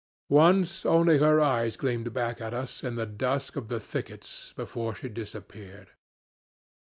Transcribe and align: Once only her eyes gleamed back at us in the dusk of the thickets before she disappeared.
Once 0.31 0.83
only 0.83 1.19
her 1.19 1.39
eyes 1.39 1.77
gleamed 1.77 2.11
back 2.11 2.41
at 2.41 2.55
us 2.55 2.83
in 2.83 2.95
the 2.95 3.05
dusk 3.05 3.55
of 3.55 3.67
the 3.67 3.79
thickets 3.79 4.51
before 4.57 4.95
she 4.95 5.07
disappeared. 5.07 5.91